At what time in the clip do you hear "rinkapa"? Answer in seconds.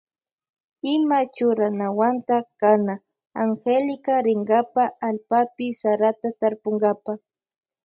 4.25-4.83